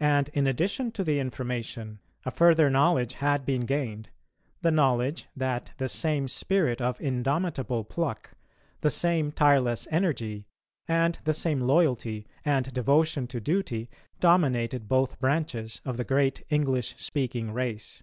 And, 0.00 0.30
in 0.30 0.46
addition 0.46 0.92
to 0.92 1.04
the 1.04 1.20
information, 1.20 1.98
a 2.24 2.30
further 2.30 2.70
knowledge 2.70 3.12
had 3.16 3.44
been 3.44 3.66
gained, 3.66 4.08
the 4.62 4.70
knowledge 4.70 5.26
that 5.36 5.72
the 5.76 5.90
same 5.90 6.26
spirit 6.26 6.80
of 6.80 6.98
indomitable 7.02 7.84
pluck, 7.84 8.30
the 8.80 8.88
same 8.88 9.30
tireless 9.30 9.86
energy, 9.90 10.46
and 10.88 11.18
the 11.24 11.34
same 11.34 11.60
loyalty 11.60 12.26
and 12.46 12.72
devotion 12.72 13.26
to 13.26 13.40
duty 13.40 13.90
dominated 14.20 14.88
both 14.88 15.20
branches 15.20 15.82
of 15.84 15.98
the 15.98 16.04
great 16.04 16.42
English 16.48 16.96
speaking 16.96 17.52
race. 17.52 18.02